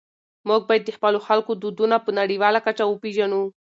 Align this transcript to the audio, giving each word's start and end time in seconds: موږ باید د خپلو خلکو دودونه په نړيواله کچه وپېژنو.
موږ 0.47 0.61
باید 0.69 0.83
د 0.85 0.89
خپلو 0.97 1.19
خلکو 1.27 1.51
دودونه 1.61 1.95
په 2.05 2.09
نړيواله 2.19 2.59
کچه 2.67 2.83
وپېژنو. 2.87 3.41